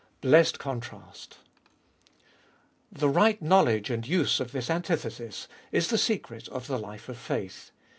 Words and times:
Blessed 0.21 0.57
contrast! 0.57 1.37
The 2.91 3.07
right 3.07 3.39
knowledge 3.39 3.91
and 3.91 4.07
use 4.07 4.39
of 4.39 4.51
this 4.51 4.67
antithesis 4.67 5.47
is 5.71 5.89
the 5.89 5.97
secret 5.99 6.47
of 6.47 6.65
the 6.65 6.79
life 6.79 7.07
of 7.07 7.19
faith. 7.19 7.69